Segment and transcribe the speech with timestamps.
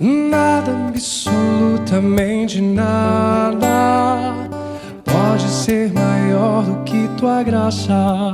[0.00, 4.32] Nada, absolutamente nada
[5.04, 8.32] pode ser maior do que tua graça.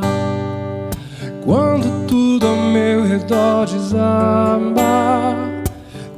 [1.42, 5.34] Quando tudo ao meu redor desaba,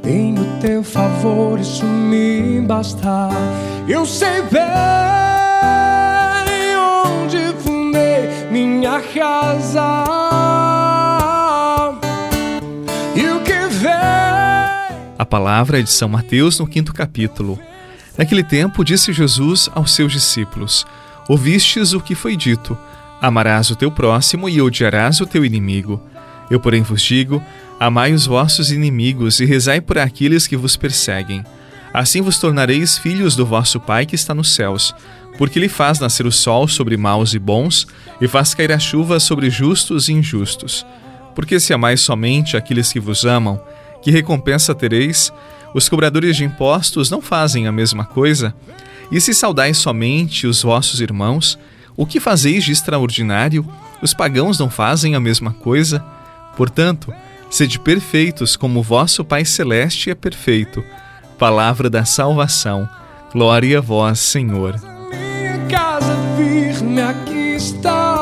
[0.01, 3.29] tenho teu favor, isso me basta.
[3.87, 4.61] Eu sei bem
[6.75, 10.46] onde fundei minha casa.
[15.17, 17.59] A palavra é de São Mateus no quinto capítulo.
[18.17, 20.85] Naquele tempo disse Jesus aos seus discípulos:
[21.27, 22.77] Ouvistes o que foi dito
[23.19, 26.01] Amarás o teu próximo e odiarás o teu inimigo.
[26.51, 27.41] Eu, porém, vos digo:
[27.79, 31.43] amai os vossos inimigos e rezai por aqueles que vos perseguem.
[31.93, 34.93] Assim vos tornareis filhos do vosso Pai que está nos céus,
[35.37, 37.87] porque ele faz nascer o sol sobre maus e bons
[38.21, 40.85] e faz cair a chuva sobre justos e injustos.
[41.33, 43.59] Porque se amais somente aqueles que vos amam,
[44.01, 45.31] que recompensa tereis?
[45.73, 48.53] Os cobradores de impostos não fazem a mesma coisa?
[49.11, 51.57] E se saudais somente os vossos irmãos,
[51.95, 53.65] o que fazeis de extraordinário?
[54.01, 56.03] Os pagãos não fazem a mesma coisa?
[56.55, 57.13] Portanto,
[57.49, 60.83] sede perfeitos como vosso Pai Celeste é perfeito.
[61.37, 62.89] Palavra da salvação.
[63.31, 64.75] Glória a vós, Senhor.
[65.09, 68.16] Minha casa firme aqui está.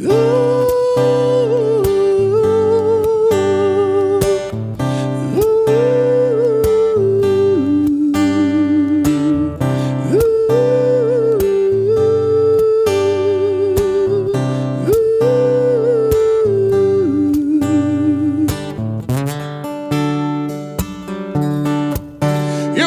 [0.00, 0.04] Eu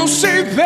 [0.08, 0.66] sei bem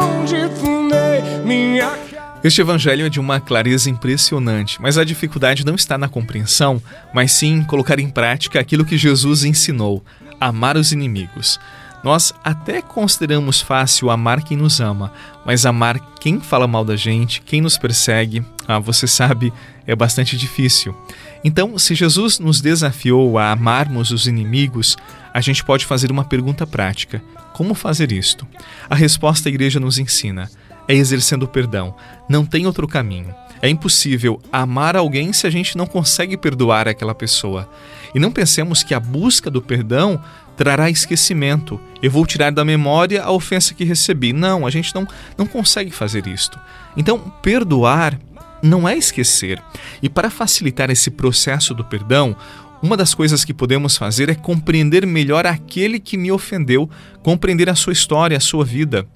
[0.00, 2.09] onde fundei minha
[2.42, 7.32] este evangelho é de uma clareza impressionante, mas a dificuldade não está na compreensão, mas
[7.32, 10.02] sim em colocar em prática aquilo que Jesus ensinou:
[10.40, 11.60] amar os inimigos.
[12.02, 15.12] Nós até consideramos fácil amar quem nos ama,
[15.44, 19.52] mas amar quem fala mal da gente, quem nos persegue, ah, você sabe,
[19.86, 20.96] é bastante difícil.
[21.44, 24.96] Então, se Jesus nos desafiou a amarmos os inimigos,
[25.34, 27.22] a gente pode fazer uma pergunta prática:
[27.52, 28.48] como fazer isto?
[28.88, 30.50] A resposta a igreja nos ensina
[30.90, 31.94] é exercendo perdão.
[32.28, 33.32] Não tem outro caminho.
[33.62, 37.70] É impossível amar alguém se a gente não consegue perdoar aquela pessoa.
[38.12, 40.20] E não pensemos que a busca do perdão
[40.56, 41.80] trará esquecimento.
[42.02, 44.32] Eu vou tirar da memória a ofensa que recebi.
[44.32, 45.06] Não, a gente não,
[45.38, 46.58] não consegue fazer isto.
[46.96, 48.18] Então, perdoar
[48.60, 49.62] não é esquecer.
[50.02, 52.34] E para facilitar esse processo do perdão,
[52.82, 56.90] uma das coisas que podemos fazer é compreender melhor aquele que me ofendeu,
[57.22, 59.06] compreender a sua história, a sua vida.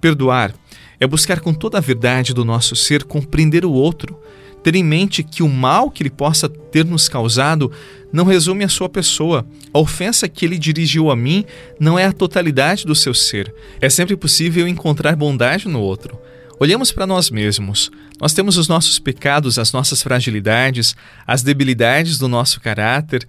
[0.00, 0.54] Perdoar
[1.00, 4.18] é buscar com toda a verdade do nosso ser compreender o outro,
[4.62, 7.70] ter em mente que o mal que ele possa ter nos causado
[8.12, 9.46] não resume a sua pessoa.
[9.72, 11.44] A ofensa que ele dirigiu a mim
[11.78, 13.54] não é a totalidade do seu ser.
[13.80, 16.18] É sempre possível encontrar bondade no outro.
[16.60, 17.90] Olhamos para nós mesmos.
[18.20, 23.26] Nós temos os nossos pecados, as nossas fragilidades, as debilidades do nosso caráter,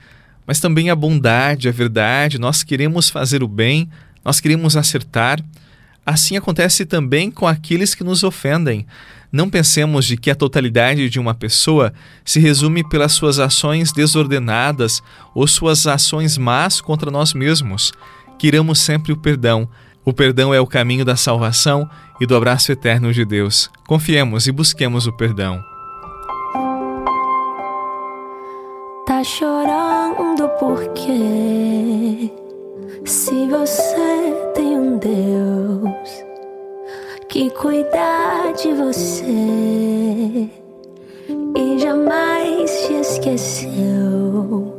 [0.48, 2.40] mas também a bondade, a verdade.
[2.40, 3.88] Nós queremos fazer o bem,
[4.26, 5.40] nós queremos acertar.
[6.10, 8.88] Assim acontece também com aqueles que nos ofendem.
[9.32, 11.94] Não pensemos de que a totalidade de uma pessoa
[12.26, 15.04] se resume pelas suas ações desordenadas
[15.36, 17.94] ou suas ações más contra nós mesmos.
[18.40, 19.70] Quiramos sempre o perdão.
[20.04, 21.88] O perdão é o caminho da salvação
[22.20, 23.70] e do abraço eterno de Deus.
[23.86, 25.64] Confiemos e busquemos o perdão.
[29.06, 30.92] Tá chorando por
[38.62, 40.50] de você
[41.56, 44.74] e jamais te esqueceu,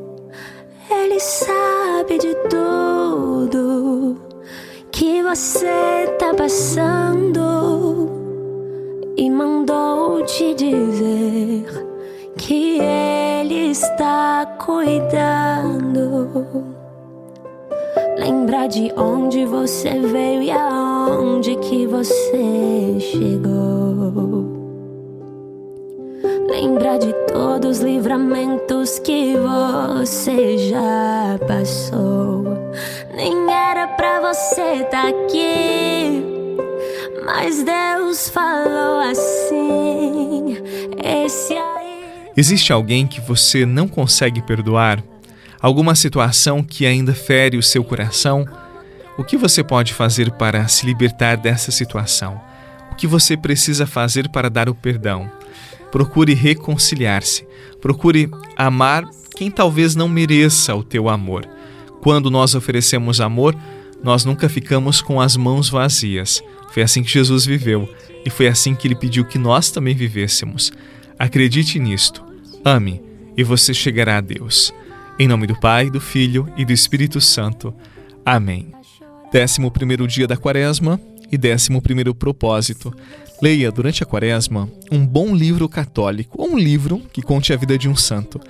[0.91, 4.19] Ele sabe de tudo
[4.93, 8.11] que você tá passando
[9.17, 11.65] e mandou te dizer
[12.37, 16.00] que Ele está cuidando.
[18.51, 24.43] Lembra de onde você veio e aonde que você chegou.
[26.49, 32.45] Lembra de todo tantos livramentos que você já passou.
[33.15, 36.25] Nem era pra você estar tá aqui,
[37.25, 40.57] mas Deus falou assim:
[41.05, 42.31] esse aí.
[42.37, 45.01] Existe alguém que você não consegue perdoar?
[45.63, 48.47] Alguma situação que ainda fere o seu coração?
[49.19, 52.41] O que você pode fazer para se libertar dessa situação?
[52.91, 55.31] O que você precisa fazer para dar o perdão?
[55.93, 57.47] Procure reconciliar-se.
[57.81, 59.05] Procure amar
[59.37, 61.47] quem talvez não mereça o teu amor.
[62.01, 63.55] Quando nós oferecemos amor,
[64.03, 66.43] nós nunca ficamos com as mãos vazias.
[66.73, 67.87] Foi assim que Jesus viveu
[68.25, 70.73] e foi assim que ele pediu que nós também vivêssemos.
[71.19, 72.25] Acredite nisto.
[72.65, 73.03] Ame
[73.37, 74.73] e você chegará a Deus.
[75.21, 77.75] Em nome do Pai, do Filho e do Espírito Santo.
[78.25, 78.73] Amém.
[79.31, 80.99] Décimo primeiro dia da quaresma
[81.31, 82.91] e décimo primeiro propósito.
[83.43, 87.77] Leia durante a quaresma um bom livro católico ou um livro que conte a vida
[87.77, 88.41] de um santo.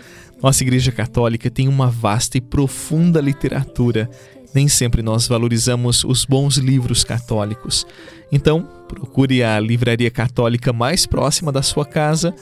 [0.41, 4.09] Nossa Igreja Católica tem uma vasta e profunda literatura.
[4.55, 7.85] Nem sempre nós valorizamos os bons livros católicos.
[8.31, 12.33] Então, procure a livraria católica mais próxima da sua casa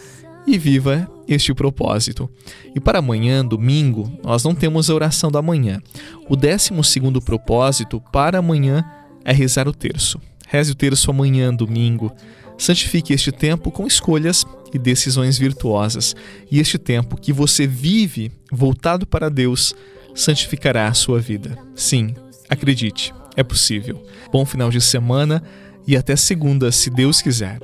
[0.46, 2.28] e viva este propósito.
[2.74, 5.80] E para amanhã, domingo, nós não temos a oração da manhã.
[6.28, 8.84] O décimo segundo propósito para amanhã
[9.24, 10.20] é rezar o terço.
[10.46, 12.10] Reze o terço amanhã, domingo.
[12.56, 16.16] Santifique este tempo com escolhas e decisões virtuosas.
[16.50, 19.74] E este tempo que você vive voltado para Deus
[20.14, 21.58] santificará a sua vida.
[21.74, 22.14] Sim,
[22.48, 24.02] acredite, é possível.
[24.32, 25.42] Bom final de semana
[25.86, 27.60] e até segunda, se Deus quiser.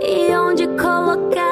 [0.00, 1.51] E onde colocar